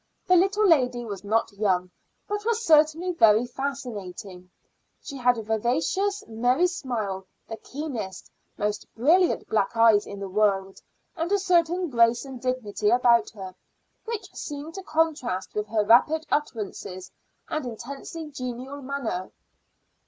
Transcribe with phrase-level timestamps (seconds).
[0.25, 1.91] The little lady was not young,
[2.27, 4.49] but was certainly very fascinating.
[4.99, 10.81] She had a vivacious, merry smile, the keenest, most brilliant black eyes in the world,
[11.15, 13.53] and a certain grace and dignity about her
[14.05, 17.11] which seemed to contrast with her rapid utterances
[17.47, 19.29] and intensely genial manner.